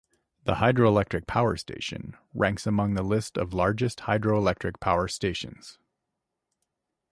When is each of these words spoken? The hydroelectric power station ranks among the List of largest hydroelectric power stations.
The 0.45 0.55
hydroelectric 0.55 1.27
power 1.27 1.55
station 1.57 2.17
ranks 2.33 2.65
among 2.65 2.95
the 2.95 3.03
List 3.03 3.37
of 3.37 3.53
largest 3.53 3.99
hydroelectric 3.99 4.79
power 4.79 5.07
stations. 5.07 5.77